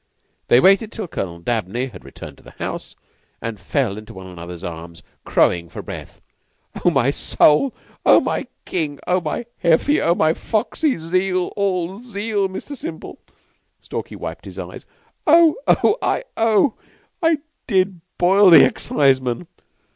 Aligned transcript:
They 0.47 0.59
waited 0.59 0.91
till 0.91 1.07
Colonel 1.07 1.37
Dabney 1.37 1.85
had 1.85 2.03
returned 2.03 2.37
to 2.39 2.43
the 2.43 2.55
house, 2.57 2.95
and 3.39 3.59
fell 3.59 3.99
into 3.99 4.15
one 4.15 4.25
another's 4.25 4.63
arms, 4.63 5.03
crowing 5.25 5.69
for 5.69 5.83
breath. 5.83 6.19
"Oh, 6.83 6.89
my 6.89 7.11
Soul! 7.11 7.71
Oh, 8.03 8.19
my 8.19 8.47
King! 8.65 8.99
Oh, 9.05 9.21
my 9.21 9.45
Heffy! 9.63 10.01
Oh, 10.01 10.15
my 10.15 10.33
Foxy! 10.33 10.97
Zeal, 10.97 11.53
all 11.55 11.99
zeal, 12.01 12.49
Mr. 12.49 12.75
Simple." 12.75 13.19
Stalky 13.79 14.15
wiped 14.15 14.45
his 14.45 14.57
eyes. 14.57 14.87
"Oh! 15.27 15.53
Oh! 15.67 16.25
Oh! 16.35 16.73
'I 17.21 17.37
did 17.67 18.01
boil 18.17 18.49
the 18.49 18.65
exciseman! 18.65 19.45